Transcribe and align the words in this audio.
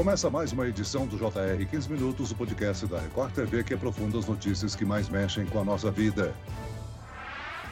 Começa 0.00 0.30
mais 0.30 0.50
uma 0.50 0.66
edição 0.66 1.06
do 1.06 1.18
JR 1.18 1.62
15 1.70 1.92
Minutos, 1.92 2.30
o 2.30 2.34
podcast 2.34 2.86
da 2.86 2.98
Record 2.98 3.34
TV 3.34 3.62
que 3.62 3.74
aprofunda 3.74 4.18
as 4.18 4.24
notícias 4.24 4.74
que 4.74 4.82
mais 4.82 5.10
mexem 5.10 5.44
com 5.44 5.60
a 5.60 5.64
nossa 5.64 5.90
vida. 5.90 6.34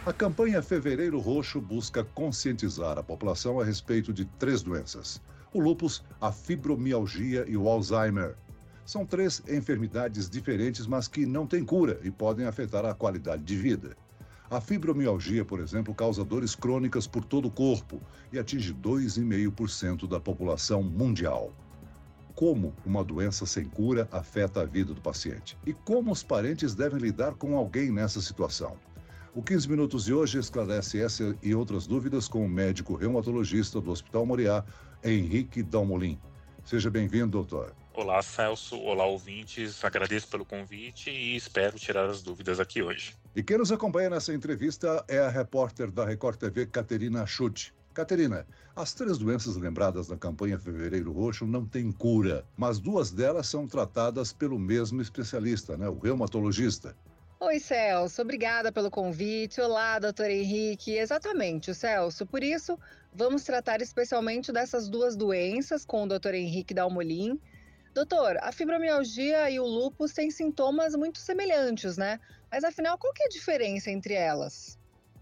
A 0.05 0.13
campanha 0.13 0.61
Fevereiro 0.61 1.19
Roxo 1.19 1.59
busca 1.59 2.05
conscientizar 2.05 2.99
a 2.99 3.03
população 3.03 3.59
a 3.59 3.65
respeito 3.65 4.13
de 4.13 4.27
três 4.27 4.61
doenças: 4.61 5.23
o 5.55 5.59
lúpus, 5.59 6.05
a 6.21 6.31
fibromialgia 6.31 7.47
e 7.49 7.57
o 7.57 7.67
Alzheimer. 7.67 8.37
São 8.85 9.07
três 9.07 9.43
enfermidades 9.49 10.29
diferentes, 10.29 10.87
mas 10.87 11.09
que 11.09 11.25
não 11.25 11.47
têm 11.47 11.65
cura 11.65 11.99
e 12.05 12.11
podem 12.11 12.45
afetar 12.45 12.85
a 12.85 12.93
qualidade 12.93 13.43
de 13.43 13.57
vida. 13.57 13.97
A 14.51 14.61
fibromialgia, 14.61 15.47
por 15.47 15.61
exemplo, 15.61 15.95
causa 15.95 16.23
dores 16.23 16.55
crônicas 16.55 17.07
por 17.07 17.25
todo 17.25 17.49
o 17.49 17.51
corpo 17.51 17.99
e 18.31 18.39
atinge 18.39 18.75
2,5% 18.75 20.07
da 20.07 20.21
população 20.21 20.83
mundial 20.83 21.55
como 22.39 22.73
uma 22.87 23.03
doença 23.03 23.45
sem 23.45 23.65
cura 23.65 24.09
afeta 24.13 24.61
a 24.61 24.65
vida 24.65 24.95
do 24.95 25.01
paciente 25.01 25.59
e 25.67 25.73
como 25.73 26.13
os 26.13 26.23
parentes 26.23 26.73
devem 26.73 27.01
lidar 27.01 27.35
com 27.35 27.57
alguém 27.57 27.91
nessa 27.91 28.21
situação. 28.21 28.77
O 29.35 29.43
15 29.43 29.69
Minutos 29.69 30.05
de 30.05 30.15
hoje 30.15 30.39
esclarece 30.39 31.03
essa 31.03 31.37
e 31.43 31.53
outras 31.53 31.89
dúvidas 31.89 32.29
com 32.29 32.47
o 32.47 32.49
médico 32.49 32.95
reumatologista 32.95 33.81
do 33.81 33.91
Hospital 33.91 34.25
Moriá, 34.25 34.65
Henrique 35.03 35.65
Dalmolin. 35.65 36.17
Seja 36.65 36.89
bem-vindo, 36.89 37.27
doutor. 37.27 37.75
Olá, 37.93 38.23
Celso. 38.23 38.79
Olá, 38.83 39.05
ouvintes. 39.05 39.85
Agradeço 39.85 40.29
pelo 40.29 40.45
convite 40.45 41.11
e 41.11 41.35
espero 41.35 41.77
tirar 41.77 42.09
as 42.09 42.23
dúvidas 42.23 42.61
aqui 42.61 42.81
hoje. 42.81 43.17
E 43.35 43.43
quem 43.43 43.59
nos 43.59 43.73
acompanha 43.73 44.11
nessa 44.11 44.33
entrevista 44.33 45.05
é 45.09 45.19
a 45.19 45.29
repórter 45.29 45.91
da 45.91 46.05
Record 46.05 46.39
TV, 46.39 46.67
Caterina 46.67 47.27
Schutt. 47.27 47.75
Caterina, 47.99 48.47
as 48.77 48.95
três 48.95 49.19
doenças 49.19 49.57
lembradas 49.57 50.07
na 50.07 50.17
campanha 50.17 50.57
Fevereiro 50.57 51.11
Roxo 51.11 51.45
não 51.45 51.67
têm 51.67 51.91
cura, 51.91 52.47
mas 52.57 52.79
duas 52.79 53.11
delas 53.11 53.49
são 53.49 53.67
tratadas 53.67 54.33
pelo 54.33 54.57
mesmo 54.57 55.03
especialista, 55.03 55.77
né, 55.77 55.89
o 55.89 55.99
reumatologista. 55.99 56.97
Oi, 57.41 57.59
Celso. 57.59 58.23
Obrigada 58.23 58.71
pelo 58.71 58.89
convite. 58.89 59.61
Olá, 59.61 59.99
doutor 59.99 60.31
Henrique. 60.31 60.93
Exatamente, 60.93 61.75
Celso. 61.75 62.25
Por 62.25 62.45
isso, 62.45 62.79
vamos 63.13 63.43
tratar 63.43 63.83
especialmente 63.83 64.53
dessas 64.53 64.89
duas 64.89 65.17
doenças 65.17 65.85
com 65.85 66.05
o 66.05 66.07
doutor 66.07 66.35
Henrique 66.35 66.73
Dalmolin. 66.73 67.37
Doutor, 67.93 68.37
a 68.43 68.53
fibromialgia 68.53 69.51
e 69.51 69.59
o 69.59 69.67
lúpus 69.67 70.13
têm 70.13 70.31
sintomas 70.31 70.95
muito 70.95 71.19
semelhantes, 71.19 71.97
né? 71.97 72.21
Mas 72.49 72.63
afinal, 72.63 72.97
qual 72.97 73.13
que 73.13 73.25
é 73.25 73.27
a 73.27 73.31
diferença 73.31 73.91
entre 73.91 74.15
elas? 74.15 74.78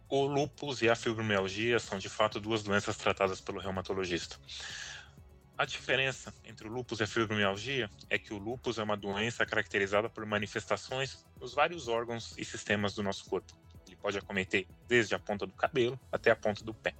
O 0.08 0.24
lúpus 0.24 0.82
e 0.82 0.88
a 0.88 0.94
fibromialgia 0.94 1.80
são 1.80 1.98
de 1.98 2.08
fato 2.08 2.38
duas 2.38 2.62
doenças 2.62 2.96
tratadas 2.96 3.40
pelo 3.40 3.58
reumatologista. 3.58 4.36
A 5.58 5.64
diferença 5.64 6.32
entre 6.44 6.68
o 6.68 6.70
lúpus 6.70 7.00
e 7.00 7.02
a 7.02 7.08
fibromialgia 7.08 7.90
é 8.08 8.16
que 8.16 8.32
o 8.32 8.38
lúpus 8.38 8.78
é 8.78 8.84
uma 8.84 8.96
doença 8.96 9.44
caracterizada 9.44 10.08
por 10.08 10.24
manifestações 10.24 11.26
nos 11.40 11.54
vários 11.54 11.88
órgãos 11.88 12.38
e 12.38 12.44
sistemas 12.44 12.94
do 12.94 13.02
nosso 13.02 13.24
corpo. 13.24 13.52
Ele 13.84 13.96
pode 13.96 14.16
acometer 14.16 14.68
desde 14.86 15.12
a 15.16 15.18
ponta 15.18 15.44
do 15.44 15.54
cabelo 15.54 15.98
até 16.12 16.30
a 16.30 16.36
ponta 16.36 16.62
do 16.62 16.72
pé. 16.72 16.94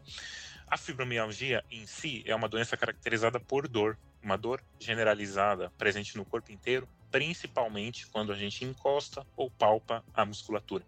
A 0.67 0.77
fibromialgia 0.77 1.65
em 1.71 1.87
si 1.87 2.25
é 2.27 2.35
uma 2.35 2.49
doença 2.49 2.77
caracterizada 2.77 3.39
por 3.39 3.69
dor, 3.69 3.97
uma 4.21 4.37
dor 4.37 4.61
generalizada 4.81 5.71
presente 5.79 6.17
no 6.17 6.25
corpo 6.25 6.51
inteiro, 6.51 6.89
principalmente 7.09 8.05
quando 8.09 8.33
a 8.33 8.37
gente 8.37 8.65
encosta 8.65 9.25
ou 9.37 9.49
palpa 9.49 10.05
a 10.13 10.25
musculatura. 10.25 10.85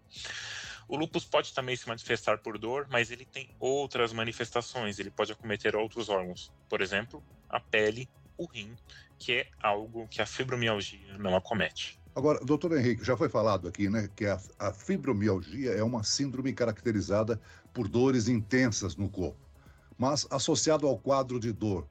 O 0.89 0.97
lúpus 0.97 1.23
pode 1.23 1.53
também 1.53 1.75
se 1.75 1.87
manifestar 1.87 2.39
por 2.39 2.57
dor, 2.57 2.87
mas 2.89 3.11
ele 3.11 3.23
tem 3.23 3.47
outras 3.59 4.11
manifestações, 4.11 4.97
ele 4.97 5.11
pode 5.11 5.31
acometer 5.31 5.75
outros 5.75 6.09
órgãos, 6.09 6.51
por 6.67 6.81
exemplo, 6.81 7.23
a 7.47 7.59
pele, 7.59 8.09
o 8.35 8.47
rim, 8.47 8.75
que 9.19 9.33
é 9.33 9.47
algo 9.61 10.07
que 10.07 10.19
a 10.19 10.25
fibromialgia 10.25 11.15
não 11.19 11.35
acomete. 11.35 11.99
Agora, 12.15 12.43
doutor 12.43 12.75
Henrique, 12.75 13.05
já 13.05 13.15
foi 13.15 13.29
falado 13.29 13.67
aqui, 13.67 13.87
né, 13.87 14.09
que 14.15 14.25
a, 14.25 14.41
a 14.57 14.73
fibromialgia 14.73 15.73
é 15.73 15.83
uma 15.83 16.03
síndrome 16.03 16.53
caracterizada 16.53 17.39
por 17.71 17.87
dores 17.87 18.27
intensas 18.27 18.95
no 18.95 19.07
corpo. 19.11 19.47
Mas 19.95 20.25
associado 20.31 20.87
ao 20.87 20.97
quadro 20.97 21.39
de 21.39 21.53
dor, 21.53 21.87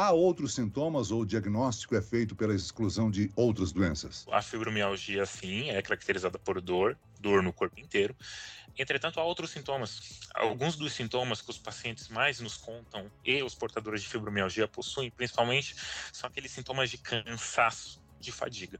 Há 0.00 0.12
outros 0.12 0.54
sintomas 0.54 1.10
ou 1.10 1.22
o 1.22 1.26
diagnóstico 1.26 1.96
é 1.96 2.00
feito 2.00 2.36
pela 2.36 2.54
exclusão 2.54 3.10
de 3.10 3.32
outras 3.34 3.72
doenças? 3.72 4.24
A 4.30 4.40
fibromialgia, 4.40 5.26
sim, 5.26 5.70
é 5.70 5.82
caracterizada 5.82 6.38
por 6.38 6.60
dor, 6.60 6.96
dor 7.18 7.42
no 7.42 7.52
corpo 7.52 7.80
inteiro. 7.80 8.16
Entretanto, 8.76 9.18
há 9.18 9.24
outros 9.24 9.50
sintomas. 9.50 10.20
Alguns 10.34 10.76
dos 10.76 10.92
sintomas 10.92 11.40
que 11.40 11.50
os 11.50 11.58
pacientes 11.58 12.08
mais 12.08 12.40
nos 12.40 12.56
contam 12.56 13.10
e 13.24 13.42
os 13.42 13.54
portadores 13.54 14.02
de 14.02 14.08
fibromialgia 14.08 14.68
possuem, 14.68 15.10
principalmente, 15.10 15.74
são 16.12 16.28
aqueles 16.28 16.52
sintomas 16.52 16.90
de 16.90 16.98
cansaço, 16.98 18.00
de 18.20 18.30
fadiga. 18.30 18.78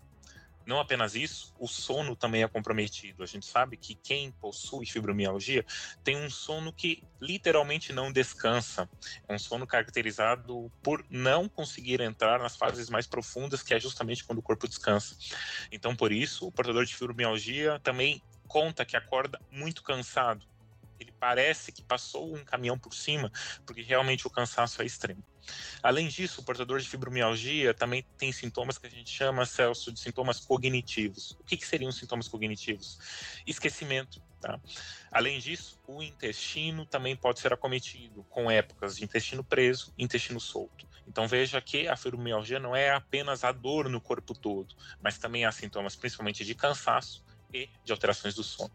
Não 0.69 0.79
apenas 0.79 1.15
isso, 1.15 1.55
o 1.59 1.67
sono 1.67 2.15
também 2.15 2.43
é 2.43 2.47
comprometido. 2.47 3.23
A 3.23 3.27
gente 3.27 3.47
sabe 3.47 3.75
que 3.79 3.95
quem 3.95 4.31
possui 4.33 4.85
fibromialgia 4.85 5.65
tem 6.05 6.15
um 6.15 6.29
sono 6.29 6.75
que 6.75 7.03
literalmente 7.23 7.91
não 7.91 8.13
descansa. 8.13 8.87
É 9.27 9.35
um 9.35 9.39
sono 9.39 9.67
caracterizado 9.67 10.71
por 10.83 11.03
não 11.09 11.49
conseguir 11.49 12.03
entrar 12.03 12.39
nas 12.39 12.55
fases 12.55 12.91
mais 12.91 13.07
profundas, 13.07 13.63
que 13.63 13.73
é 13.73 13.81
justamente 13.81 14.23
quando 14.23 14.41
o 14.41 14.43
corpo 14.43 14.69
descansa. 14.69 15.17
Então, 15.73 15.97
por 15.97 16.13
isso, 16.13 16.47
o 16.47 16.53
portador 16.53 16.85
de 16.85 16.95
fibromialgia 16.95 17.81
também 17.81 18.23
conta 18.49 18.85
que 18.85 18.97
acorda 18.97 19.41
muito 19.51 19.83
cansado. 19.83 20.45
Ele 20.99 21.13
parece 21.13 21.71
que 21.71 21.83
passou 21.83 22.35
um 22.35 22.45
caminhão 22.45 22.77
por 22.77 22.93
cima, 22.93 23.31
porque 23.65 23.83
realmente 23.83 24.27
o 24.27 24.31
cansaço 24.31 24.83
é 24.83 24.87
extremo. 24.87 25.23
Além 25.83 26.09
disso, 26.09 26.41
o 26.41 26.45
portador 26.45 26.81
de 26.81 26.89
fibromialgia 26.89 27.73
também 27.73 28.05
tem 28.17 28.33
sintomas 28.33 28.77
que 28.77 28.87
a 28.87 28.91
gente 28.91 29.11
chama, 29.11 29.47
Celso, 29.47 29.93
de 29.93 30.01
sintomas 30.01 30.41
cognitivos. 30.41 31.33
O 31.41 31.45
que, 31.45 31.57
que 31.57 31.67
seriam 31.67 31.93
sintomas 31.93 32.27
cognitivos? 32.27 32.99
Esquecimento. 33.47 34.21
Tá? 34.41 34.61
Além 35.11 35.41
disso, 35.41 35.81
o 35.87 36.01
intestino 36.01 36.87
também 36.87 37.17
pode 37.17 37.41
ser 37.41 37.53
acometido 37.53 38.23
com 38.31 38.49
épocas 38.49 38.97
de 38.97 39.05
intestino 39.05 39.43
preso 39.43 39.93
intestino 39.99 40.39
solto. 40.39 40.87
Então 41.09 41.27
veja 41.27 41.61
que 41.61 41.89
a 41.89 41.97
fibromialgia 41.97 42.61
não 42.61 42.77
é 42.77 42.91
apenas 42.91 43.43
a 43.43 43.51
dor 43.51 43.89
no 43.89 44.01
corpo 44.01 44.35
todo, 44.35 44.77
mas 45.03 45.19
também 45.19 45.45
há 45.45 45.51
sintomas 45.51 45.97
principalmente 45.97 46.45
de 46.45 46.55
cansaço 46.55 47.25
e 47.53 47.69
de 47.85 47.93
alterações 47.93 48.35
do 48.35 48.43
sono. 48.43 48.71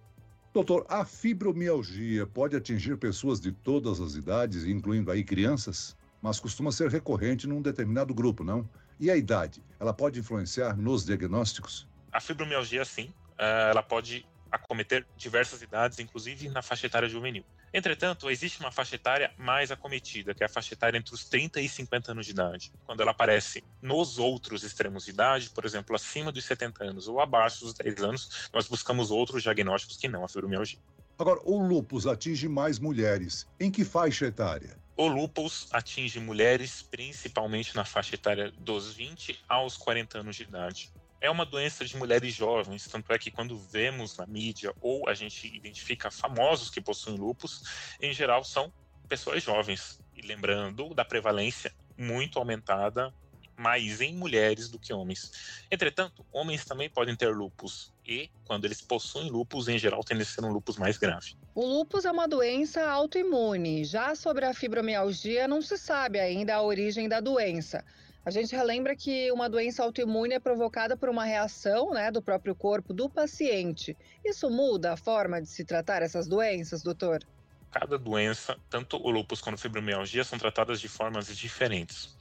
Doutor, 0.53 0.85
a 0.87 1.03
fibromialgia 1.03 2.27
pode 2.27 2.55
atingir 2.55 2.97
pessoas 2.97 3.39
de 3.39 3.51
todas 3.51 3.99
as 3.99 4.15
idades, 4.15 4.65
incluindo 4.65 5.09
aí 5.09 5.23
crianças? 5.23 5.95
mas 6.23 6.39
costuma 6.39 6.71
ser 6.71 6.89
recorrente 6.89 7.45
num 7.45 7.61
determinado 7.61 8.13
grupo, 8.13 8.45
não? 8.45 8.67
E 8.97 9.11
a 9.11 9.17
idade? 9.17 9.61
Ela 9.77 9.93
pode 9.93 10.21
influenciar 10.21 10.77
nos 10.77 11.05
diagnósticos? 11.05 11.85
A 12.13 12.21
fibromialgia, 12.21 12.85
sim. 12.85 13.13
Eh, 13.37 13.69
ela 13.71 13.83
pode 13.83 14.25
acometer 14.49 15.05
diversas 15.17 15.61
idades, 15.61 15.99
inclusive 15.99 16.47
na 16.47 16.61
faixa 16.61 16.87
etária 16.87 17.09
juvenil. 17.09 17.43
Entretanto, 17.73 18.29
existe 18.29 18.59
uma 18.59 18.71
faixa 18.71 18.95
etária 18.95 19.33
mais 19.35 19.71
acometida, 19.71 20.35
que 20.35 20.43
é 20.43 20.45
a 20.45 20.49
faixa 20.49 20.75
etária 20.75 20.95
entre 20.95 21.11
os 21.11 21.25
30 21.25 21.59
e 21.59 21.67
50 21.67 22.11
anos 22.11 22.27
de 22.27 22.31
idade. 22.31 22.71
Quando 22.85 23.01
ela 23.01 23.09
aparece 23.09 23.63
nos 23.81 24.19
outros 24.19 24.63
extremos 24.63 25.05
de 25.05 25.11
idade, 25.11 25.49
por 25.49 25.65
exemplo, 25.65 25.95
acima 25.95 26.31
dos 26.31 26.45
70 26.45 26.83
anos 26.83 27.07
ou 27.07 27.19
abaixo 27.19 27.61
dos 27.61 27.73
10 27.73 28.03
anos, 28.03 28.49
nós 28.53 28.67
buscamos 28.67 29.09
outros 29.09 29.41
diagnósticos 29.41 29.97
que 29.97 30.07
não 30.07 30.23
a 30.23 30.27
fibromialgia. 30.27 30.77
Agora, 31.17 31.39
o 31.43 31.57
lúpus 31.57 32.05
atinge 32.05 32.47
mais 32.47 32.77
mulheres. 32.77 33.47
Em 33.59 33.71
que 33.71 33.83
faixa 33.83 34.25
etária? 34.27 34.77
O 34.95 35.07
lúpus 35.07 35.67
atinge 35.71 36.19
mulheres 36.19 36.83
principalmente 36.83 37.75
na 37.75 37.83
faixa 37.83 38.13
etária 38.13 38.51
dos 38.59 38.93
20 38.93 39.43
aos 39.49 39.75
40 39.77 40.19
anos 40.19 40.35
de 40.35 40.43
idade. 40.43 40.91
É 41.23 41.29
uma 41.29 41.45
doença 41.45 41.85
de 41.85 41.95
mulheres 41.95 42.33
jovens, 42.33 42.85
tanto 42.85 43.13
é 43.13 43.17
que 43.17 43.31
quando 43.31 43.57
vemos 43.57 44.17
na 44.17 44.27
mídia 44.27 44.75
ou 44.81 45.07
a 45.07 45.13
gente 45.13 45.47
identifica 45.47 46.11
famosos 46.11 46.69
que 46.69 46.81
possuem 46.81 47.15
lúpus, 47.15 47.63
em 48.01 48.11
geral 48.11 48.43
são 48.43 48.73
pessoas 49.07 49.41
jovens. 49.41 50.01
E 50.13 50.21
lembrando 50.21 50.93
da 50.93 51.05
prevalência 51.05 51.73
muito 51.97 52.37
aumentada 52.37 53.13
mais 53.55 54.01
em 54.01 54.13
mulheres 54.13 54.67
do 54.67 54.77
que 54.77 54.91
homens. 54.91 55.63
Entretanto, 55.71 56.25
homens 56.29 56.65
também 56.65 56.89
podem 56.89 57.15
ter 57.15 57.33
lupus 57.33 57.93
e, 58.05 58.29
quando 58.43 58.65
eles 58.65 58.81
possuem 58.81 59.29
lupus, 59.29 59.69
em 59.69 59.79
geral 59.79 60.03
tende 60.03 60.23
a 60.23 60.25
ser 60.25 60.43
um 60.43 60.51
lupus 60.51 60.75
mais 60.75 60.97
grave. 60.97 61.37
O 61.55 61.65
lupus 61.65 62.03
é 62.03 62.11
uma 62.11 62.27
doença 62.27 62.85
autoimune. 62.85 63.85
Já 63.85 64.13
sobre 64.13 64.43
a 64.43 64.53
fibromialgia, 64.53 65.47
não 65.47 65.61
se 65.61 65.77
sabe 65.77 66.19
ainda 66.19 66.55
a 66.55 66.61
origem 66.61 67.07
da 67.07 67.21
doença. 67.21 67.81
A 68.25 68.31
gente 68.31 68.55
relembra 68.55 68.95
que 68.95 69.29
uma 69.33 69.49
doença 69.49 69.83
autoimune 69.83 70.33
é 70.33 70.39
provocada 70.39 70.95
por 70.95 71.09
uma 71.09 71.25
reação 71.25 71.91
né, 71.91 72.09
do 72.09 72.21
próprio 72.21 72.55
corpo 72.55 72.93
do 72.93 73.09
paciente. 73.09 73.97
Isso 74.23 74.49
muda 74.49 74.93
a 74.93 74.97
forma 74.97 75.41
de 75.41 75.49
se 75.49 75.65
tratar 75.65 76.01
essas 76.01 76.25
doenças, 76.25 76.81
doutor? 76.81 77.21
Cada 77.69 77.97
doença, 77.97 78.55
tanto 78.69 78.95
o 78.95 79.09
lupus 79.09 79.41
quanto 79.41 79.55
a 79.55 79.57
fibromialgia, 79.57 80.23
são 80.23 80.39
tratadas 80.39 80.79
de 80.79 80.87
formas 80.87 81.27
diferentes. 81.35 82.15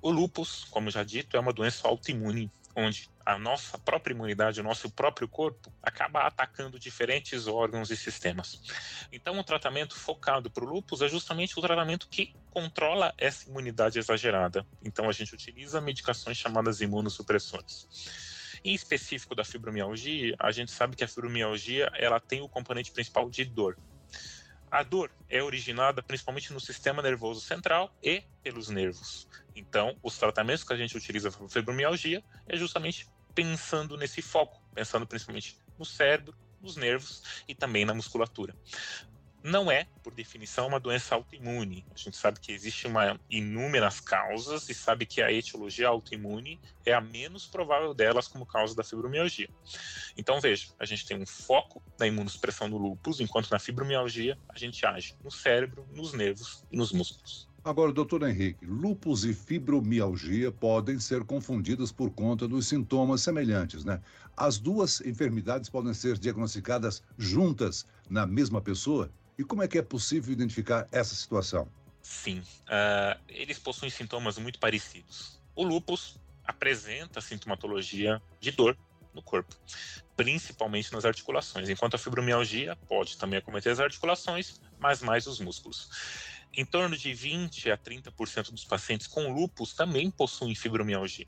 O 0.00 0.10
lupus, 0.10 0.64
como 0.70 0.88
já 0.88 1.02
dito, 1.02 1.36
é 1.36 1.40
uma 1.40 1.52
doença 1.52 1.88
autoimune 1.88 2.48
onde 2.76 3.08
a 3.24 3.38
nossa 3.38 3.78
própria 3.78 4.12
imunidade, 4.12 4.60
o 4.60 4.64
nosso 4.64 4.90
próprio 4.90 5.28
corpo, 5.28 5.72
acaba 5.82 6.20
atacando 6.20 6.78
diferentes 6.78 7.46
órgãos 7.46 7.90
e 7.90 7.96
sistemas. 7.96 8.60
Então, 9.12 9.38
o 9.38 9.44
tratamento 9.44 9.96
focado 9.96 10.50
para 10.50 10.64
o 10.64 10.68
lúpus 10.68 11.00
é 11.00 11.08
justamente 11.08 11.58
o 11.58 11.62
tratamento 11.62 12.08
que 12.08 12.34
controla 12.50 13.14
essa 13.16 13.48
imunidade 13.48 13.98
exagerada. 13.98 14.66
Então, 14.82 15.08
a 15.08 15.12
gente 15.12 15.34
utiliza 15.34 15.80
medicações 15.80 16.36
chamadas 16.36 16.80
imunossupressores. 16.80 17.88
Em 18.64 18.74
específico 18.74 19.34
da 19.34 19.44
fibromialgia, 19.44 20.34
a 20.38 20.50
gente 20.50 20.72
sabe 20.72 20.96
que 20.96 21.04
a 21.04 21.08
fibromialgia 21.08 21.90
ela 21.94 22.18
tem 22.18 22.40
o 22.40 22.48
componente 22.48 22.90
principal 22.90 23.28
de 23.28 23.44
dor. 23.44 23.76
A 24.74 24.82
dor 24.82 25.08
é 25.28 25.40
originada 25.40 26.02
principalmente 26.02 26.52
no 26.52 26.58
sistema 26.58 27.00
nervoso 27.00 27.40
central 27.40 27.96
e 28.02 28.24
pelos 28.42 28.68
nervos. 28.68 29.28
Então, 29.54 29.96
os 30.02 30.18
tratamentos 30.18 30.64
que 30.64 30.72
a 30.72 30.76
gente 30.76 30.96
utiliza 30.96 31.30
para 31.30 31.48
fibromialgia 31.48 32.24
é 32.48 32.56
justamente 32.56 33.06
pensando 33.36 33.96
nesse 33.96 34.20
foco, 34.20 34.60
pensando 34.74 35.06
principalmente 35.06 35.56
no 35.78 35.84
cérebro, 35.84 36.36
nos 36.60 36.74
nervos 36.74 37.22
e 37.46 37.54
também 37.54 37.84
na 37.84 37.94
musculatura 37.94 38.52
não 39.44 39.70
é, 39.70 39.86
por 40.02 40.14
definição, 40.14 40.66
uma 40.66 40.80
doença 40.80 41.14
autoimune. 41.14 41.84
A 41.94 41.98
gente 41.98 42.16
sabe 42.16 42.40
que 42.40 42.50
existe 42.50 42.86
uma 42.86 43.20
inúmeras 43.28 44.00
causas 44.00 44.70
e 44.70 44.74
sabe 44.74 45.04
que 45.04 45.20
a 45.20 45.30
etiologia 45.30 45.88
autoimune 45.88 46.58
é 46.86 46.94
a 46.94 47.00
menos 47.00 47.46
provável 47.46 47.92
delas 47.92 48.26
como 48.26 48.46
causa 48.46 48.74
da 48.74 48.82
fibromialgia. 48.82 49.50
Então 50.16 50.40
veja, 50.40 50.68
a 50.78 50.86
gente 50.86 51.04
tem 51.04 51.20
um 51.20 51.26
foco 51.26 51.82
na 52.00 52.06
imunossupressão 52.06 52.70
do 52.70 52.78
lúpus, 52.78 53.20
enquanto 53.20 53.50
na 53.50 53.58
fibromialgia 53.58 54.38
a 54.48 54.58
gente 54.58 54.86
age 54.86 55.14
no 55.22 55.30
cérebro, 55.30 55.86
nos 55.92 56.14
nervos 56.14 56.64
e 56.72 56.76
nos 56.78 56.90
músculos. 56.90 57.46
Agora, 57.62 57.92
doutor 57.92 58.22
Henrique, 58.28 58.64
lúpus 58.64 59.24
e 59.24 59.34
fibromialgia 59.34 60.50
podem 60.52 60.98
ser 60.98 61.22
confundidas 61.24 61.92
por 61.92 62.10
conta 62.10 62.48
dos 62.48 62.66
sintomas 62.66 63.20
semelhantes, 63.22 63.84
né? 63.84 64.00
As 64.34 64.58
duas 64.58 65.02
enfermidades 65.02 65.68
podem 65.68 65.92
ser 65.92 66.18
diagnosticadas 66.18 67.02
juntas 67.18 67.86
na 68.08 68.26
mesma 68.26 68.60
pessoa? 68.60 69.10
E 69.38 69.44
como 69.44 69.62
é 69.62 69.68
que 69.68 69.78
é 69.78 69.82
possível 69.82 70.32
identificar 70.32 70.86
essa 70.92 71.14
situação? 71.14 71.68
Sim, 72.02 72.40
uh, 72.40 73.20
eles 73.28 73.58
possuem 73.58 73.90
sintomas 73.90 74.38
muito 74.38 74.58
parecidos. 74.58 75.40
O 75.56 75.64
lúpus 75.64 76.18
apresenta 76.44 77.20
sintomatologia 77.20 78.20
de 78.38 78.50
dor 78.50 78.76
no 79.14 79.22
corpo, 79.22 79.54
principalmente 80.16 80.92
nas 80.92 81.04
articulações, 81.04 81.68
enquanto 81.68 81.94
a 81.94 81.98
fibromialgia 81.98 82.76
pode 82.88 83.16
também 83.16 83.38
acometer 83.38 83.72
as 83.72 83.80
articulações, 83.80 84.60
mas 84.78 85.00
mais 85.00 85.26
os 85.26 85.40
músculos. 85.40 85.88
Em 86.52 86.64
torno 86.64 86.96
de 86.96 87.12
20 87.14 87.70
a 87.70 87.78
30% 87.78 88.50
dos 88.50 88.64
pacientes 88.64 89.06
com 89.06 89.32
lúpus 89.32 89.74
também 89.74 90.10
possuem 90.10 90.54
fibromialgia. 90.54 91.26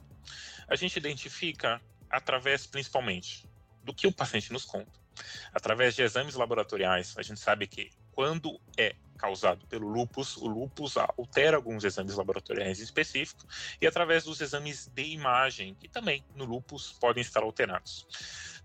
A 0.69 0.76
gente 0.76 0.97
identifica 0.97 1.81
através 2.11 2.67
principalmente 2.67 3.49
do 3.82 3.94
que 3.94 4.06
o 4.06 4.12
paciente 4.12 4.52
nos 4.52 4.64
conta, 4.64 5.06
Através 5.53 5.95
de 5.95 6.03
exames 6.03 6.35
laboratoriais, 6.35 7.15
a 7.17 7.23
gente 7.23 7.41
sabe 7.41 7.67
que 7.67 7.91
quando 8.13 8.61
é 8.79 8.95
causado 9.17 9.67
pelo 9.67 9.89
lupus, 9.89 10.37
o 10.37 10.47
lupus 10.47 10.97
altera 10.97 11.57
alguns 11.57 11.85
exames 11.85 12.15
laboratoriais 12.15 12.81
específicos 12.81 13.47
e 13.81 13.87
através 13.87 14.25
dos 14.25 14.41
exames 14.41 14.89
de 14.89 15.05
imagem, 15.05 15.75
que 15.75 15.89
também 15.89 16.25
no 16.35 16.45
lupus 16.45 16.93
podem 16.93 17.23
estar 17.23 17.43
alterados. 17.43 18.07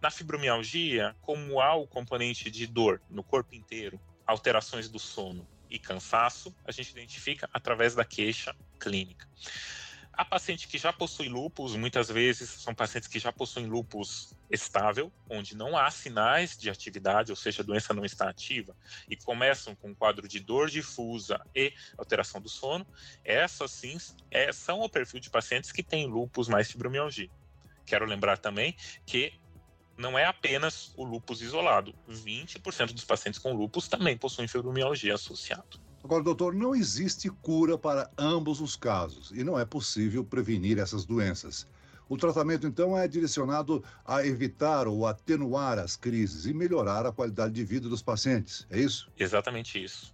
Na 0.02 0.12
fibromialgia, 0.12 1.16
como 1.22 1.62
há 1.62 1.76
o 1.76 1.88
componente 1.88 2.50
de 2.50 2.68
dor 2.68 3.02
no 3.10 3.24
corpo 3.24 3.56
inteiro, 3.56 4.00
alterações 4.26 4.90
do 4.90 5.00
sono 5.00 5.48
e 5.70 5.80
cansaço, 5.80 6.54
a 6.66 6.72
gente 6.72 6.92
identifica 6.92 7.50
através 7.54 7.96
da 7.96 8.04
queixa 8.04 8.56
clínica. 8.80 9.28
A 10.22 10.26
paciente 10.26 10.68
que 10.68 10.78
já 10.78 10.94
possui 10.94 11.28
lupus, 11.28 11.76
muitas 11.76 12.08
vezes 12.08 12.48
são 12.48 12.76
pacientes 12.76 13.10
que 13.10 13.18
já 13.18 13.34
possuem 13.34 13.66
lupus 13.66 14.36
estável, 14.52 15.12
onde 15.28 15.58
não 15.58 15.76
há 15.76 15.90
sinais 15.90 16.56
de 16.56 16.70
atividade, 16.70 17.32
ou 17.32 17.36
seja, 17.36 17.64
a 17.64 17.66
doença 17.66 17.92
não 17.92 18.06
está 18.06 18.30
ativa, 18.30 18.78
e 19.10 19.16
começam 19.16 19.74
com 19.74 19.90
um 19.90 19.96
quadro 19.96 20.28
de 20.28 20.40
dor 20.40 20.70
difusa 20.70 21.44
e 21.56 21.74
alteração 21.98 22.40
do 22.40 22.48
sono, 22.48 22.86
essas 23.26 23.72
sim 23.72 23.98
é, 24.30 24.52
são 24.52 24.82
o 24.82 24.90
perfil 24.90 25.20
de 25.20 25.32
pacientes 25.32 25.72
que 25.72 25.82
têm 25.82 26.06
lupus 26.06 26.48
mais 26.48 26.72
fibromialgia. 26.72 27.32
Quero 27.84 28.06
lembrar 28.06 28.38
também 28.38 28.76
que 29.08 29.34
não 29.98 30.20
é 30.20 30.26
apenas 30.26 30.94
o 30.98 31.04
lupus 31.04 31.42
isolado, 31.42 31.96
20% 32.08 32.94
dos 32.94 33.06
pacientes 33.06 33.40
com 33.40 33.54
lupus 33.54 33.88
também 33.88 34.16
possuem 34.16 34.48
fibromialgia 34.48 35.16
associado. 35.16 35.91
Agora, 36.04 36.24
doutor, 36.24 36.54
não 36.54 36.74
existe 36.74 37.30
cura 37.30 37.78
para 37.78 38.10
ambos 38.18 38.60
os 38.60 38.76
casos 38.76 39.32
e 39.32 39.44
não 39.44 39.60
é 39.60 39.66
possível 39.66 40.24
prevenir 40.24 40.80
essas 40.80 41.06
doenças. 41.06 41.68
O 42.10 42.18
tratamento, 42.18 42.68
então, 42.68 42.98
é 42.98 43.08
direcionado 43.08 43.84
a 44.04 44.26
evitar 44.26 44.88
ou 44.88 45.08
atenuar 45.08 45.80
as 45.80 45.96
crises 45.96 46.46
e 46.46 46.54
melhorar 46.54 47.06
a 47.06 47.12
qualidade 47.12 47.54
de 47.54 47.64
vida 47.64 47.88
dos 47.88 48.02
pacientes, 48.02 48.68
é 48.70 48.80
isso? 48.80 49.10
Exatamente 49.18 49.82
isso. 49.82 50.14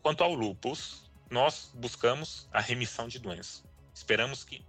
Quanto 0.00 0.24
ao 0.24 0.34
lupus, 0.34 1.10
nós 1.30 1.70
buscamos 1.74 2.48
a 2.52 2.60
remissão 2.60 3.08
de 3.08 3.18
doença. 3.18 3.62
Esperamos 3.92 4.44
que 4.44 4.64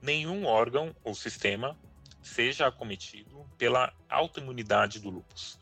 nenhum 0.00 0.44
órgão 0.44 0.94
ou 1.02 1.14
sistema 1.14 1.76
seja 2.22 2.66
acometido 2.66 3.44
pela 3.56 3.92
autoimunidade 4.08 5.00
do 5.00 5.10
lupus. 5.10 5.58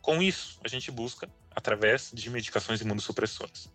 Com 0.00 0.20
isso, 0.20 0.58
a 0.64 0.68
gente 0.68 0.90
busca 0.90 1.28
através 1.54 2.10
de 2.12 2.30
medicações 2.30 2.80
imunossupressoras. 2.80 3.70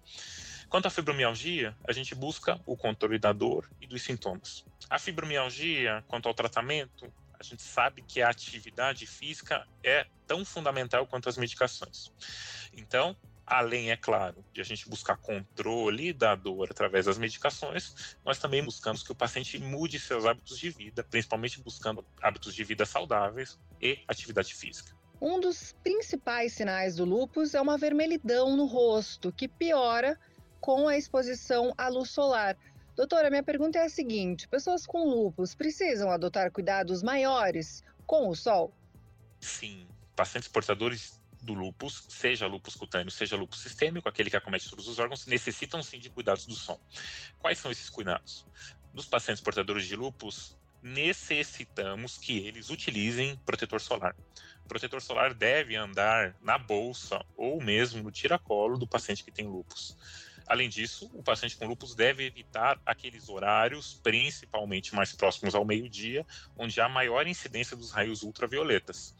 Quanto 0.70 0.88
à 0.88 0.90
fibromialgia, 0.90 1.76
a 1.88 1.94
gente 1.94 2.14
busca 2.14 2.60
o 2.66 2.76
controle 2.76 3.18
da 3.18 3.32
dor 3.32 3.70
e 3.80 3.88
dos 3.88 4.02
sintomas. 4.02 4.66
A 4.90 5.00
fibromialgia, 5.00 6.04
quanto 6.08 6.28
ao 6.28 6.34
tratamento, 6.34 7.12
a 7.40 7.44
gente 7.44 7.62
sabe 7.62 8.02
que 8.02 8.22
a 8.22 8.30
atividade 8.30 9.06
física 9.06 9.66
é 9.84 10.06
tão 10.26 10.44
fundamental 10.44 11.06
quanto 11.08 11.30
as 11.30 11.38
medicações. 11.38 12.12
Então, 12.74 13.16
além, 13.46 13.92
é 13.92 13.98
claro, 13.98 14.44
de 14.52 14.60
a 14.60 14.64
gente 14.64 14.90
buscar 14.90 15.16
controle 15.18 16.12
da 16.12 16.36
dor 16.36 16.70
através 16.70 17.06
das 17.06 17.18
medicações, 17.18 18.18
nós 18.26 18.40
também 18.40 18.64
buscamos 18.64 19.04
que 19.04 19.12
o 19.12 19.16
paciente 19.16 19.58
mude 19.60 20.00
seus 20.00 20.26
hábitos 20.26 20.60
de 20.60 20.70
vida, 20.70 21.04
principalmente 21.04 21.62
buscando 21.62 22.06
hábitos 22.22 22.54
de 22.54 22.64
vida 22.64 22.86
saudáveis 22.86 23.58
e 23.80 24.04
atividade 24.08 24.54
física. 24.54 24.97
Um 25.20 25.40
dos 25.40 25.74
principais 25.84 26.54
sinais 26.54 26.96
do 26.96 27.06
lúpus 27.06 27.56
é 27.56 27.62
uma 27.62 27.78
vermelhidão 27.78 28.56
no 28.56 28.66
rosto, 28.66 29.32
que 29.32 29.48
piora 29.48 30.20
com 30.62 30.88
a 30.88 30.96
exposição 30.96 31.74
à 31.78 31.88
luz 31.88 32.10
solar. 32.10 32.56
Doutora, 32.96 33.30
minha 33.30 33.44
pergunta 33.44 33.80
é 33.80 33.86
a 33.86 33.90
seguinte: 33.90 34.48
pessoas 34.48 34.86
com 34.86 35.04
lúpus 35.04 35.56
precisam 35.56 36.12
adotar 36.12 36.52
cuidados 36.52 37.02
maiores 37.02 37.84
com 38.06 38.30
o 38.30 38.36
sol? 38.36 38.74
Sim, 39.40 39.88
pacientes 40.16 40.50
portadores 40.50 41.20
do 41.42 41.54
lúpus, 41.54 42.06
seja 42.10 42.48
lúpus 42.48 42.76
cutâneo, 42.76 43.12
seja 43.12 43.36
lúpus 43.36 43.62
sistêmico, 43.62 44.10
aquele 44.10 44.30
que 44.30 44.36
acomete 44.36 44.70
todos 44.70 44.88
os 44.88 45.00
órgãos, 45.00 45.26
necessitam 45.28 45.82
sim 45.82 46.00
de 46.00 46.10
cuidados 46.10 46.46
do 46.46 46.56
sol. 46.56 46.80
Quais 47.40 47.60
são 47.60 47.72
esses 47.72 47.90
cuidados? 47.90 48.46
Dos 48.94 49.06
pacientes 49.06 49.42
portadores 49.42 49.86
de 49.86 49.96
lúpus, 49.96 50.57
necessitamos 50.88 52.18
que 52.18 52.38
eles 52.40 52.70
utilizem 52.70 53.36
protetor 53.46 53.82
solar. 53.82 54.16
O 54.64 54.68
protetor 54.68 55.02
solar 55.02 55.34
deve 55.34 55.76
andar 55.76 56.36
na 56.42 56.58
bolsa 56.58 57.24
ou 57.36 57.62
mesmo 57.62 58.02
no 58.02 58.12
tiracolo 58.12 58.78
do 58.78 58.88
paciente 58.88 59.24
que 59.24 59.32
tem 59.32 59.48
lupus. 59.48 59.98
Além 60.48 60.70
disso, 60.70 61.12
o 61.14 61.22
paciente 61.22 61.58
com 61.58 61.68
lupus 61.68 61.94
deve 61.94 62.26
evitar 62.26 62.80
aqueles 62.86 63.28
horários, 63.28 64.00
principalmente 64.02 64.96
mais 64.96 65.14
próximos 65.14 65.54
ao 65.54 65.66
meio-dia, 65.66 66.26
onde 66.58 66.80
há 66.80 66.88
maior 66.88 67.28
incidência 67.28 67.76
dos 67.76 67.92
raios 67.92 68.24
ultravioletas. 68.24 69.14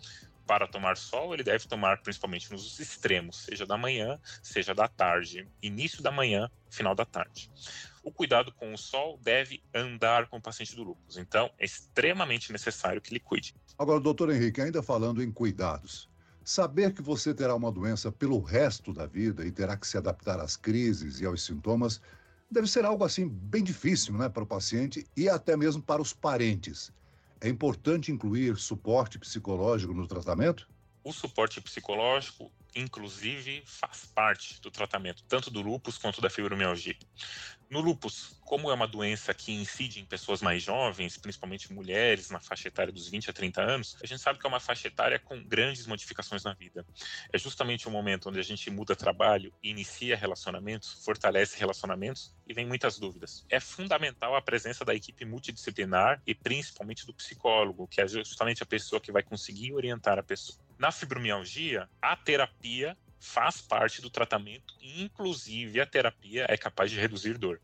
Para 0.46 0.68
tomar 0.68 0.96
sol, 0.96 1.34
ele 1.34 1.44
deve 1.44 1.68
tomar 1.68 2.02
principalmente 2.02 2.50
nos 2.50 2.80
extremos, 2.80 3.44
seja 3.44 3.66
da 3.66 3.78
manhã, 3.78 4.18
seja 4.42 4.74
da 4.74 4.88
tarde, 4.88 5.46
início 5.62 6.02
da 6.02 6.12
manhã, 6.12 6.50
final 6.70 6.96
da 6.96 7.04
tarde 7.04 7.52
o 8.08 8.12
cuidado 8.12 8.54
com 8.54 8.74
o 8.74 8.78
sol 8.78 9.20
deve 9.22 9.62
andar 9.76 10.28
com 10.28 10.38
o 10.38 10.42
paciente 10.42 10.74
do 10.74 10.82
lúpus. 10.82 11.18
Então, 11.18 11.52
é 11.60 11.66
extremamente 11.66 12.54
necessário 12.54 13.02
que 13.02 13.12
ele 13.12 13.20
cuide. 13.20 13.54
Agora, 13.78 14.00
doutor 14.00 14.32
Henrique, 14.32 14.62
ainda 14.62 14.82
falando 14.82 15.22
em 15.22 15.30
cuidados. 15.30 16.08
Saber 16.42 16.94
que 16.94 17.02
você 17.02 17.34
terá 17.34 17.54
uma 17.54 17.70
doença 17.70 18.10
pelo 18.10 18.40
resto 18.40 18.94
da 18.94 19.06
vida 19.06 19.46
e 19.46 19.52
terá 19.52 19.76
que 19.76 19.86
se 19.86 19.98
adaptar 19.98 20.40
às 20.40 20.56
crises 20.56 21.20
e 21.20 21.26
aos 21.26 21.44
sintomas 21.44 22.00
deve 22.50 22.68
ser 22.68 22.86
algo 22.86 23.04
assim 23.04 23.28
bem 23.28 23.62
difícil, 23.62 24.14
né, 24.14 24.30
para 24.30 24.44
o 24.44 24.48
paciente 24.48 25.06
e 25.14 25.28
até 25.28 25.58
mesmo 25.58 25.82
para 25.82 26.02
os 26.02 26.14
parentes. 26.14 26.94
É 27.42 27.50
importante 27.50 28.10
incluir 28.10 28.56
suporte 28.56 29.20
psicológico 29.20 29.94
no 29.94 30.08
tratamento? 30.08 30.66
O 31.04 31.12
suporte 31.12 31.60
psicológico 31.60 32.50
inclusive, 32.78 33.64
faz 33.66 34.06
parte 34.14 34.62
do 34.62 34.70
tratamento 34.70 35.24
tanto 35.28 35.50
do 35.50 35.62
lúpus 35.62 35.98
quanto 35.98 36.22
da 36.22 36.30
fibromialgia. 36.30 36.96
No 37.70 37.82
lúpus, 37.82 38.38
como 38.46 38.72
é 38.72 38.74
uma 38.74 38.88
doença 38.88 39.34
que 39.34 39.52
incide 39.52 40.00
em 40.00 40.06
pessoas 40.06 40.42
mais 40.42 40.64
jovens, 40.64 41.18
principalmente 41.18 41.74
mulheres 41.74 42.30
na 42.30 42.40
faixa 42.40 42.70
etária 42.70 42.94
dos 42.94 43.10
20 43.10 43.30
a 43.30 43.34
30 43.34 43.62
anos, 43.62 43.98
a 44.02 44.08
gente 44.08 44.22
sabe 44.22 44.40
que 44.40 44.46
é 44.46 44.50
uma 44.50 44.60
faixa 44.60 44.88
etária 44.88 45.20
com 45.20 45.44
grandes 45.44 45.86
modificações 45.86 46.46
na 46.46 46.54
vida. 46.54 46.86
É 47.34 47.38
justamente 47.38 47.86
o 47.86 47.92
momento 47.92 48.30
onde 48.30 48.40
a 48.40 48.44
gente 48.44 48.70
muda 48.70 48.96
trabalho, 48.96 49.54
inicia 49.62 50.16
relacionamentos, 50.16 51.04
fortalece 51.04 51.60
relacionamentos 51.60 52.34
e 52.48 52.54
vem 52.54 52.66
muitas 52.66 52.98
dúvidas. 52.98 53.46
É 53.50 53.60
fundamental 53.60 54.34
a 54.34 54.42
presença 54.42 54.86
da 54.86 54.96
equipe 54.96 55.26
multidisciplinar 55.26 56.22
e 56.26 56.34
principalmente 56.34 57.06
do 57.06 57.14
psicólogo, 57.14 57.88
que 57.88 58.00
é 58.00 58.08
justamente 58.08 58.64
a 58.64 58.66
pessoa 58.66 59.02
que 59.02 59.12
vai 59.12 59.24
conseguir 59.24 59.74
orientar 59.74 60.18
a 60.18 60.24
pessoa. 60.24 60.67
Na 60.78 60.92
fibromialgia, 60.92 61.90
a 62.00 62.16
terapia 62.16 62.96
faz 63.20 63.60
parte 63.62 64.00
do 64.00 64.12
tratamento, 64.12 64.76
inclusive 64.80 65.82
a 65.82 65.86
terapia 65.88 66.46
é 66.48 66.56
capaz 66.56 66.92
de 66.92 67.00
reduzir 67.00 67.38
dor. 67.38 67.60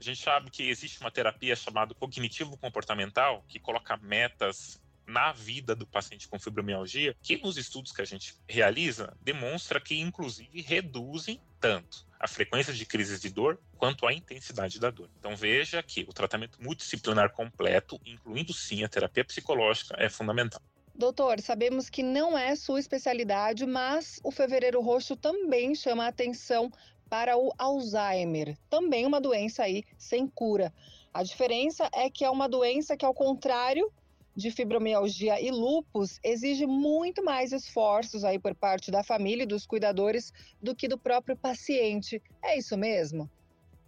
A 0.00 0.02
gente 0.02 0.22
sabe 0.22 0.48
que 0.48 0.68
existe 0.68 1.00
uma 1.00 1.10
terapia 1.10 1.56
chamada 1.56 1.94
cognitivo-comportamental, 1.94 3.44
que 3.48 3.58
coloca 3.58 3.96
metas 3.96 4.80
na 5.04 5.32
vida 5.32 5.74
do 5.74 5.86
paciente 5.86 6.28
com 6.28 6.38
fibromialgia, 6.38 7.16
que 7.22 7.38
nos 7.38 7.56
estudos 7.56 7.90
que 7.90 8.02
a 8.02 8.04
gente 8.04 8.36
realiza 8.46 9.16
demonstra 9.20 9.80
que 9.80 9.98
inclusive 9.98 10.60
reduzem 10.60 11.40
tanto 11.58 12.06
a 12.20 12.28
frequência 12.28 12.72
de 12.72 12.84
crises 12.86 13.20
de 13.20 13.30
dor 13.30 13.58
quanto 13.76 14.06
a 14.06 14.12
intensidade 14.12 14.78
da 14.78 14.90
dor. 14.90 15.10
Então 15.18 15.34
veja 15.34 15.82
que 15.82 16.02
o 16.02 16.12
tratamento 16.12 16.62
multidisciplinar 16.62 17.32
completo, 17.32 17.98
incluindo 18.04 18.52
sim 18.52 18.84
a 18.84 18.88
terapia 18.88 19.24
psicológica, 19.24 19.96
é 19.98 20.08
fundamental. 20.08 20.62
Doutor, 20.98 21.40
sabemos 21.40 21.88
que 21.88 22.02
não 22.02 22.36
é 22.36 22.56
sua 22.56 22.80
especialidade, 22.80 23.64
mas 23.64 24.18
o 24.24 24.32
fevereiro 24.32 24.80
roxo 24.80 25.14
também 25.14 25.72
chama 25.72 26.04
a 26.04 26.08
atenção 26.08 26.72
para 27.08 27.38
o 27.38 27.52
Alzheimer, 27.56 28.58
também 28.68 29.06
uma 29.06 29.20
doença 29.20 29.62
aí 29.62 29.84
sem 29.96 30.26
cura. 30.26 30.74
A 31.14 31.22
diferença 31.22 31.88
é 31.94 32.10
que 32.10 32.24
é 32.24 32.30
uma 32.30 32.48
doença 32.48 32.96
que, 32.96 33.04
ao 33.04 33.14
contrário 33.14 33.88
de 34.34 34.50
fibromialgia 34.50 35.40
e 35.40 35.52
lúpus, 35.52 36.18
exige 36.20 36.66
muito 36.66 37.22
mais 37.24 37.52
esforços 37.52 38.24
aí 38.24 38.38
por 38.40 38.56
parte 38.56 38.90
da 38.90 39.04
família 39.04 39.44
e 39.44 39.46
dos 39.46 39.64
cuidadores 39.64 40.32
do 40.60 40.74
que 40.74 40.88
do 40.88 40.98
próprio 40.98 41.36
paciente. 41.36 42.20
É 42.42 42.58
isso 42.58 42.76
mesmo? 42.76 43.30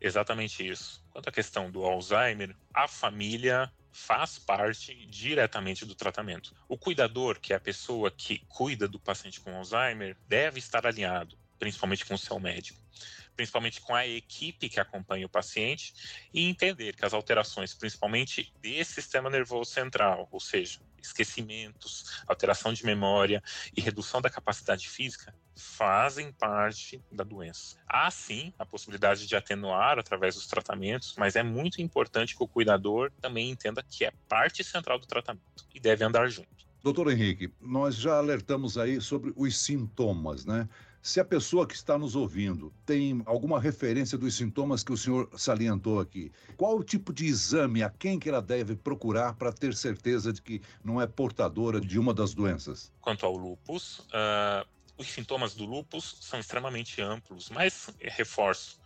Exatamente 0.00 0.64
isso. 0.64 1.05
Quanto 1.11 1.29
à 1.29 1.33
questão 1.33 1.73
do 1.73 1.85
Alzheimer, 1.85 2.57
a 2.73 2.87
família 2.87 3.69
faz 3.92 4.38
parte 4.38 4.94
diretamente 5.06 5.85
do 5.85 5.94
tratamento. 5.94 6.54
O 6.68 6.76
cuidador, 6.76 7.38
que 7.40 7.52
é 7.52 7.56
a 7.56 7.61
pessoa 7.61 8.11
que 8.11 8.38
cuida 8.49 8.87
do 8.87 8.99
paciente 8.99 9.40
com 9.40 9.54
Alzheimer, 9.54 10.16
deve 10.26 10.59
estar 10.59 10.87
alinhado, 10.87 11.37
principalmente 11.59 12.04
com 12.04 12.14
o 12.14 12.18
seu 12.18 12.38
médico, 12.38 12.80
principalmente 13.37 13.80
com 13.80 13.94
a 13.94 14.06
equipe 14.06 14.68
que 14.68 14.80
acompanha 14.80 15.26
o 15.26 15.30
paciente 15.30 15.94
e 16.32 16.44
entender 16.47 16.94
que 16.94 17.04
as 17.04 17.12
alterações, 17.12 17.75
principalmente 17.75 18.52
desse 18.61 18.94
sistema 18.94 19.30
nervoso 19.30 19.70
central, 19.70 20.28
ou 20.30 20.40
seja, 20.40 20.80
esquecimentos, 21.02 22.23
alteração 22.26 22.73
de 22.73 22.85
memória 22.85 23.42
e 23.76 23.80
redução 23.80 24.21
da 24.21 24.30
capacidade 24.30 24.88
física, 24.88 25.35
fazem 25.54 26.33
parte 26.33 27.02
da 27.12 27.23
doença. 27.25 27.76
Há 27.87 28.11
sim 28.11 28.52
a 28.59 28.64
possibilidade 28.64 29.26
de 29.26 29.37
atenuar 29.37 29.99
através 29.99 30.35
dos 30.35 30.47
tratamentos, 30.47 31.14
mas 31.19 31.37
é 31.37 31.42
muito 31.42 31.83
importante 31.83 32.37
que 32.37 32.42
o 32.42 32.49
cuidador 32.49 33.11
também 33.21 33.50
entenda 33.50 33.83
que 33.83 34.04
é 34.04 34.12
parte 34.28 34.64
central 34.64 34.99
do 34.99 35.07
tratamento 35.07 35.66
e 35.75 35.80
deve 35.80 36.04
andar 36.04 36.28
junto. 36.28 36.49
Doutor 36.83 37.12
Henrique, 37.12 37.52
nós 37.61 37.95
já 37.95 38.16
alertamos 38.16 38.78
aí 38.78 39.00
sobre 39.02 39.35
os 39.37 39.59
sintomas, 39.59 40.47
né? 40.47 40.66
Se 41.02 41.19
a 41.19 41.25
pessoa 41.25 41.66
que 41.66 41.75
está 41.75 41.97
nos 41.97 42.14
ouvindo 42.14 42.73
tem 42.85 43.23
alguma 43.25 43.59
referência 43.59 44.19
dos 44.19 44.35
sintomas 44.35 44.85
que 44.85 44.92
o 44.92 44.97
senhor 44.97 45.30
salientou 45.35 45.99
aqui, 45.99 46.30
qual 46.59 46.76
o 46.76 46.85
tipo 46.85 47.11
de 47.11 47.25
exame, 47.25 47.83
a 47.83 47.88
quem 47.88 48.19
que 48.19 48.28
ela 48.28 48.42
deve 48.42 48.76
procurar 48.76 49.35
para 49.35 49.50
ter 49.50 49.75
certeza 49.75 50.30
de 50.30 50.42
que 50.42 50.61
não 50.85 51.00
é 51.00 51.07
portadora 51.07 51.80
de 51.80 51.99
uma 51.99 52.12
das 52.12 52.35
doenças? 52.35 52.92
Quanto 53.00 53.25
ao 53.25 53.35
lupus, 53.35 54.00
uh, 54.00 54.69
os 54.99 55.09
sintomas 55.09 55.54
do 55.54 55.64
lupus 55.64 56.19
são 56.21 56.38
extremamente 56.38 57.00
amplos, 57.00 57.49
mas 57.49 57.88
reforço 57.99 58.78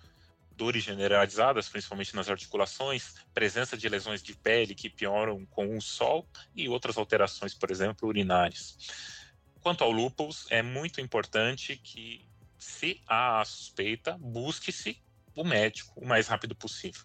dores 0.56 0.84
generalizadas, 0.84 1.68
principalmente 1.68 2.14
nas 2.14 2.28
articulações, 2.28 3.14
presença 3.34 3.76
de 3.76 3.88
lesões 3.88 4.22
de 4.22 4.34
pele 4.36 4.72
que 4.72 4.88
pioram 4.88 5.44
com 5.46 5.76
o 5.76 5.82
sol 5.82 6.24
e 6.54 6.68
outras 6.68 6.96
alterações, 6.96 7.54
por 7.54 7.72
exemplo, 7.72 8.08
urinárias. 8.08 9.23
Quanto 9.64 9.82
ao 9.82 9.90
lúpus, 9.90 10.46
é 10.50 10.60
muito 10.62 11.00
importante 11.00 11.74
que, 11.78 12.28
se 12.58 13.00
há 13.08 13.40
a 13.40 13.44
suspeita, 13.46 14.18
busque-se 14.20 15.02
o 15.34 15.42
médico 15.42 15.98
o 15.98 16.06
mais 16.06 16.28
rápido 16.28 16.54
possível. 16.54 17.00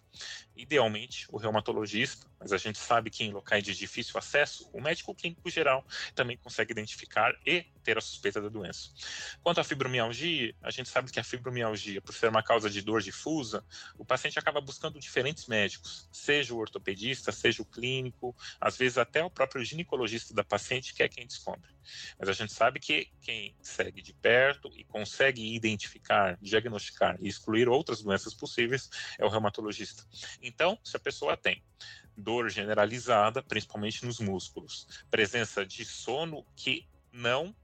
Idealmente, 0.60 1.26
o 1.30 1.38
reumatologista, 1.38 2.26
mas 2.38 2.52
a 2.52 2.58
gente 2.58 2.78
sabe 2.78 3.08
que 3.08 3.24
em 3.24 3.32
locais 3.32 3.64
de 3.64 3.74
difícil 3.74 4.18
acesso, 4.18 4.68
o 4.74 4.80
médico 4.80 5.14
clínico 5.14 5.48
geral 5.48 5.82
também 6.14 6.36
consegue 6.36 6.70
identificar 6.70 7.34
e 7.46 7.64
ter 7.82 7.96
a 7.96 8.00
suspeita 8.00 8.42
da 8.42 8.48
doença. 8.50 8.90
Quanto 9.42 9.58
à 9.58 9.64
fibromialgia, 9.64 10.54
a 10.62 10.70
gente 10.70 10.90
sabe 10.90 11.10
que 11.10 11.18
a 11.18 11.24
fibromialgia, 11.24 12.02
por 12.02 12.14
ser 12.14 12.28
uma 12.28 12.42
causa 12.42 12.68
de 12.68 12.82
dor 12.82 13.00
difusa, 13.00 13.64
o 13.96 14.04
paciente 14.04 14.38
acaba 14.38 14.60
buscando 14.60 15.00
diferentes 15.00 15.46
médicos, 15.46 16.08
seja 16.12 16.52
o 16.52 16.58
ortopedista, 16.58 17.32
seja 17.32 17.62
o 17.62 17.64
clínico, 17.64 18.36
às 18.60 18.76
vezes 18.76 18.98
até 18.98 19.24
o 19.24 19.30
próprio 19.30 19.64
ginecologista 19.64 20.34
da 20.34 20.44
paciente, 20.44 20.92
que 20.92 21.02
é 21.02 21.08
quem 21.08 21.26
descobre. 21.26 21.70
Mas 22.18 22.28
a 22.28 22.32
gente 22.32 22.52
sabe 22.52 22.78
que 22.78 23.10
quem 23.22 23.56
segue 23.62 24.02
de 24.02 24.12
perto 24.12 24.70
e 24.76 24.84
consegue 24.84 25.54
identificar, 25.54 26.38
diagnosticar 26.40 27.16
e 27.20 27.28
excluir 27.28 27.66
outras 27.66 28.02
doenças 28.02 28.34
possíveis 28.34 28.90
é 29.18 29.24
o 29.24 29.28
reumatologista. 29.28 30.04
Então, 30.50 30.76
se 30.82 30.96
a 30.96 31.00
pessoa 31.00 31.36
tem 31.36 31.62
dor 32.16 32.50
generalizada, 32.50 33.40
principalmente 33.42 34.04
nos 34.04 34.18
músculos, 34.18 34.86
presença 35.08 35.64
de 35.64 35.84
sono 35.84 36.44
que 36.56 36.86
não 37.12 37.54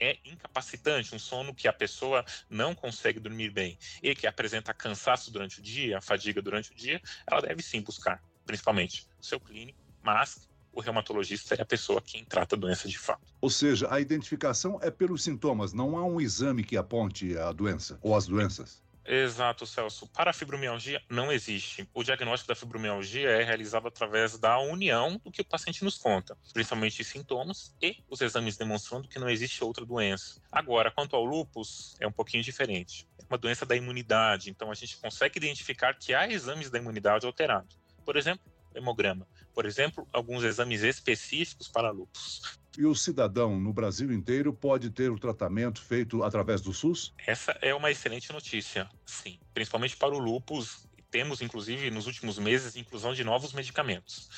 é 0.00 0.18
incapacitante, 0.24 1.14
um 1.14 1.18
sono 1.18 1.54
que 1.54 1.68
a 1.68 1.72
pessoa 1.72 2.24
não 2.48 2.74
consegue 2.74 3.20
dormir 3.20 3.50
bem 3.50 3.78
e 4.02 4.14
que 4.14 4.26
apresenta 4.26 4.74
cansaço 4.74 5.30
durante 5.30 5.60
o 5.60 5.62
dia, 5.62 6.00
fadiga 6.00 6.40
durante 6.40 6.72
o 6.72 6.74
dia, 6.74 7.00
ela 7.26 7.40
deve 7.40 7.62
sim 7.62 7.80
buscar, 7.82 8.22
principalmente, 8.44 9.06
o 9.20 9.24
seu 9.24 9.38
clínico, 9.38 9.78
mas 10.02 10.48
o 10.72 10.80
reumatologista 10.80 11.54
é 11.54 11.62
a 11.62 11.66
pessoa 11.66 12.02
quem 12.02 12.24
trata 12.24 12.56
a 12.56 12.58
doença 12.58 12.88
de 12.88 12.98
fato. 12.98 13.26
Ou 13.40 13.48
seja, 13.48 13.88
a 13.90 14.00
identificação 14.00 14.78
é 14.82 14.90
pelos 14.90 15.22
sintomas, 15.22 15.72
não 15.72 15.96
há 15.96 16.04
um 16.04 16.20
exame 16.20 16.64
que 16.64 16.76
aponte 16.76 17.36
a 17.38 17.52
doença 17.52 17.98
ou 18.02 18.14
as 18.14 18.26
doenças. 18.26 18.85
Exato, 19.06 19.64
Celso. 19.66 20.08
Para 20.08 20.30
a 20.30 20.34
fibromialgia, 20.34 21.00
não 21.08 21.30
existe. 21.30 21.88
O 21.94 22.02
diagnóstico 22.02 22.48
da 22.48 22.56
fibromialgia 22.56 23.30
é 23.30 23.44
realizado 23.44 23.86
através 23.86 24.36
da 24.36 24.58
união 24.58 25.20
do 25.24 25.30
que 25.30 25.42
o 25.42 25.44
paciente 25.44 25.84
nos 25.84 25.96
conta, 25.96 26.36
principalmente 26.52 27.00
os 27.00 27.06
sintomas 27.06 27.74
e 27.80 28.02
os 28.10 28.20
exames 28.20 28.56
demonstrando 28.56 29.08
que 29.08 29.18
não 29.18 29.28
existe 29.28 29.62
outra 29.62 29.86
doença. 29.86 30.40
Agora, 30.50 30.90
quanto 30.90 31.14
ao 31.14 31.24
lúpus, 31.24 31.94
é 32.00 32.06
um 32.06 32.12
pouquinho 32.12 32.42
diferente. 32.42 33.08
É 33.20 33.24
uma 33.30 33.38
doença 33.38 33.64
da 33.64 33.76
imunidade, 33.76 34.50
então 34.50 34.72
a 34.72 34.74
gente 34.74 34.96
consegue 34.96 35.38
identificar 35.38 35.94
que 35.94 36.12
há 36.12 36.28
exames 36.28 36.68
da 36.68 36.78
imunidade 36.78 37.26
alterados. 37.26 37.78
Por 38.04 38.16
exemplo, 38.16 38.44
hemograma. 38.74 39.26
Por 39.54 39.64
exemplo, 39.64 40.06
alguns 40.12 40.42
exames 40.44 40.82
específicos 40.82 41.68
para 41.68 41.90
lúpus. 41.90 42.58
E 42.78 42.84
o 42.84 42.94
cidadão 42.94 43.58
no 43.58 43.72
Brasil 43.72 44.12
inteiro 44.12 44.52
pode 44.52 44.90
ter 44.90 45.10
o 45.10 45.18
tratamento 45.18 45.80
feito 45.80 46.22
através 46.22 46.60
do 46.60 46.74
SUS? 46.74 47.14
Essa 47.26 47.52
é 47.62 47.74
uma 47.74 47.90
excelente 47.90 48.32
notícia, 48.32 48.88
sim. 49.04 49.38
Principalmente 49.54 49.96
para 49.96 50.14
o 50.14 50.18
lúpus, 50.18 50.86
temos 51.10 51.40
inclusive 51.40 51.90
nos 51.90 52.06
últimos 52.06 52.38
meses 52.38 52.76
inclusão 52.76 53.14
de 53.14 53.24
novos 53.24 53.54
medicamentos. 53.54 54.28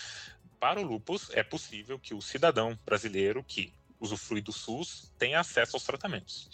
Para 0.61 0.81
o 0.81 0.85
lúpus, 0.85 1.31
é 1.33 1.43
possível 1.43 1.99
que 1.99 2.15
o 2.15 2.23
cidadão 2.23 2.79
brasileiro 2.85 3.43
que 3.43 3.73
usufrui 4.01 4.41
do 4.41 4.53
SUS 4.53 5.13
tem 5.19 5.35
acesso 5.35 5.77
aos 5.77 5.85
tratamentos. 5.85 6.49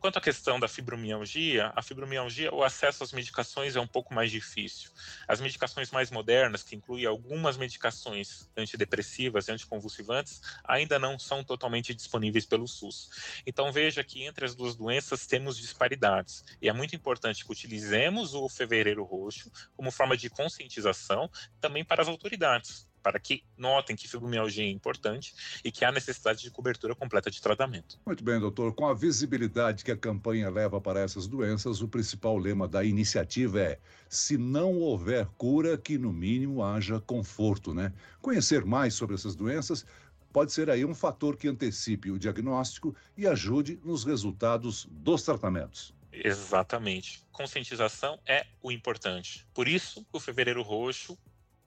Quanto 0.00 0.18
à 0.18 0.20
questão 0.20 0.58
da 0.58 0.68
fibromialgia, 0.68 1.72
a 1.76 1.82
fibromialgia, 1.82 2.52
o 2.52 2.62
acesso 2.62 3.04
às 3.04 3.12
medicações 3.12 3.76
é 3.76 3.80
um 3.80 3.86
pouco 3.86 4.14
mais 4.14 4.30
difícil. 4.30 4.90
As 5.26 5.40
medicações 5.40 5.90
mais 5.90 6.10
modernas, 6.10 6.62
que 6.62 6.74
incluem 6.74 7.06
algumas 7.06 7.56
medicações 7.56 8.48
antidepressivas 8.56 9.48
e 9.48 9.52
anticonvulsivantes, 9.52 10.40
ainda 10.64 10.98
não 10.98 11.18
são 11.18 11.44
totalmente 11.44 11.94
disponíveis 11.94 12.46
pelo 12.46 12.66
SUS. 12.66 13.10
Então 13.46 13.70
veja 13.70 14.02
que 14.02 14.24
entre 14.24 14.44
as 14.44 14.54
duas 14.54 14.74
doenças 14.74 15.26
temos 15.26 15.56
disparidades. 15.56 16.44
E 16.60 16.68
é 16.68 16.72
muito 16.72 16.96
importante 16.96 17.44
que 17.44 17.52
utilizemos 17.52 18.34
o 18.34 18.48
fevereiro 18.48 19.04
roxo 19.04 19.50
como 19.76 19.90
forma 19.90 20.16
de 20.16 20.30
conscientização 20.30 21.30
também 21.60 21.84
para 21.84 22.02
as 22.02 22.08
autoridades 22.08 22.87
para 23.08 23.18
que 23.18 23.42
notem 23.56 23.96
que 23.96 24.06
fibromialgia 24.06 24.64
é 24.64 24.68
importante 24.68 25.34
e 25.64 25.72
que 25.72 25.82
há 25.82 25.90
necessidade 25.90 26.42
de 26.42 26.50
cobertura 26.50 26.94
completa 26.94 27.30
de 27.30 27.40
tratamento. 27.40 27.98
Muito 28.04 28.22
bem, 28.22 28.38
doutor. 28.38 28.74
Com 28.74 28.86
a 28.86 28.92
visibilidade 28.92 29.82
que 29.82 29.90
a 29.90 29.96
campanha 29.96 30.50
leva 30.50 30.78
para 30.78 31.00
essas 31.00 31.26
doenças, 31.26 31.80
o 31.80 31.88
principal 31.88 32.36
lema 32.36 32.68
da 32.68 32.84
iniciativa 32.84 33.60
é: 33.60 33.78
se 34.10 34.36
não 34.36 34.74
houver 34.74 35.26
cura, 35.38 35.78
que 35.78 35.96
no 35.96 36.12
mínimo 36.12 36.62
haja 36.62 37.00
conforto, 37.00 37.72
né? 37.72 37.94
Conhecer 38.20 38.66
mais 38.66 38.92
sobre 38.92 39.14
essas 39.14 39.34
doenças 39.34 39.86
pode 40.30 40.52
ser 40.52 40.68
aí 40.68 40.84
um 40.84 40.94
fator 40.94 41.34
que 41.34 41.48
antecipe 41.48 42.10
o 42.10 42.18
diagnóstico 42.18 42.94
e 43.16 43.26
ajude 43.26 43.80
nos 43.82 44.04
resultados 44.04 44.86
dos 44.90 45.22
tratamentos. 45.22 45.94
Exatamente. 46.12 47.22
Conscientização 47.32 48.18
é 48.26 48.44
o 48.62 48.70
importante. 48.70 49.46
Por 49.54 49.66
isso, 49.66 50.06
o 50.12 50.20
Fevereiro 50.20 50.60
Roxo 50.60 51.18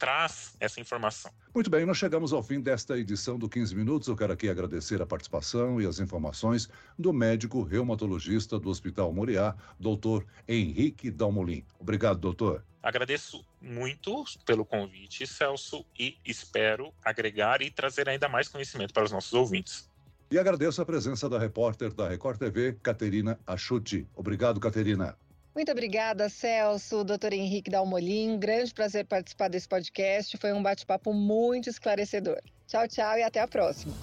traz 0.01 0.55
essa 0.59 0.81
informação. 0.81 1.31
Muito 1.53 1.69
bem, 1.69 1.85
nós 1.85 1.95
chegamos 1.95 2.33
ao 2.33 2.41
fim 2.41 2.59
desta 2.59 2.97
edição 2.97 3.37
do 3.37 3.47
15 3.47 3.75
Minutos. 3.75 4.07
Eu 4.07 4.15
quero 4.15 4.33
aqui 4.33 4.49
agradecer 4.49 4.99
a 4.99 5.05
participação 5.05 5.79
e 5.79 5.85
as 5.85 5.99
informações 5.99 6.67
do 6.97 7.13
médico 7.13 7.61
reumatologista 7.61 8.57
do 8.57 8.67
Hospital 8.67 9.13
Moriá, 9.13 9.55
doutor 9.79 10.25
Henrique 10.47 11.11
Dalmolin. 11.11 11.63
Obrigado, 11.79 12.17
doutor. 12.17 12.65
Agradeço 12.81 13.45
muito 13.61 14.25
pelo 14.43 14.65
convite, 14.65 15.27
Celso, 15.27 15.85
e 15.99 16.17
espero 16.25 16.91
agregar 17.05 17.61
e 17.61 17.69
trazer 17.69 18.09
ainda 18.09 18.27
mais 18.27 18.47
conhecimento 18.47 18.95
para 18.95 19.03
os 19.03 19.11
nossos 19.11 19.33
ouvintes. 19.33 19.87
E 20.31 20.39
agradeço 20.39 20.81
a 20.81 20.85
presença 20.85 21.29
da 21.29 21.37
repórter 21.37 21.93
da 21.93 22.09
Record 22.09 22.39
TV, 22.39 22.75
Caterina 22.81 23.39
Achuti. 23.45 24.07
Obrigado, 24.15 24.59
Caterina. 24.59 25.15
Muito 25.53 25.71
obrigada, 25.71 26.29
Celso, 26.29 27.03
doutor 27.03 27.33
Henrique 27.33 27.69
Dalmolin. 27.69 28.39
Grande 28.39 28.73
prazer 28.73 29.05
participar 29.05 29.49
desse 29.49 29.67
podcast. 29.67 30.37
Foi 30.37 30.53
um 30.53 30.63
bate-papo 30.63 31.13
muito 31.13 31.69
esclarecedor. 31.69 32.41
Tchau, 32.67 32.87
tchau 32.87 33.17
e 33.17 33.23
até 33.23 33.41
a 33.41 33.47
próxima. 33.47 33.93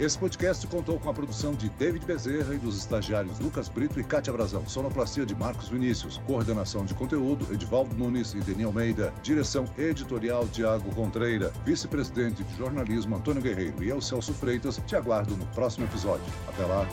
Esse 0.00 0.18
podcast 0.18 0.66
contou 0.66 0.98
com 0.98 1.08
a 1.08 1.14
produção 1.14 1.54
de 1.54 1.68
David 1.70 2.04
Bezerra 2.06 2.54
e 2.54 2.58
dos 2.58 2.78
estagiários 2.78 3.38
Lucas 3.38 3.68
Brito 3.68 4.00
e 4.00 4.04
Cátia 4.04 4.32
Brazão. 4.32 4.66
Sonoplastia 4.66 5.26
de 5.26 5.34
Marcos 5.34 5.68
Vinícius. 5.68 6.18
Coordenação 6.26 6.84
de 6.84 6.94
conteúdo, 6.94 7.52
Edivaldo 7.52 7.94
Nunes 7.94 8.32
e 8.34 8.40
Deni 8.40 8.64
Almeida. 8.64 9.12
Direção 9.22 9.66
editorial, 9.76 10.48
Tiago 10.48 10.92
Contreira. 10.94 11.52
Vice-presidente 11.64 12.42
de 12.42 12.56
jornalismo, 12.56 13.16
Antônio 13.16 13.42
Guerreiro. 13.42 13.84
E 13.84 13.88
eu, 13.88 14.00
Celso 14.00 14.32
Freitas, 14.34 14.80
te 14.86 14.96
aguardo 14.96 15.36
no 15.36 15.46
próximo 15.48 15.86
episódio. 15.86 16.26
Até 16.48 16.64
lá. 16.64 16.88